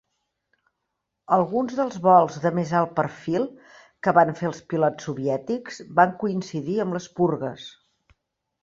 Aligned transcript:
Alguns 1.35 1.75
dels 1.79 1.97
vols 2.07 2.39
de 2.45 2.51
més 2.61 2.71
alt 2.81 2.95
perfil 3.01 3.45
que 4.07 4.15
van 4.21 4.35
fer 4.41 4.51
els 4.53 4.63
pilots 4.73 5.11
soviètics 5.11 5.79
van 6.03 6.19
coincidir 6.25 6.81
amb 6.87 6.99
les 7.01 7.11
purgues. 7.21 7.71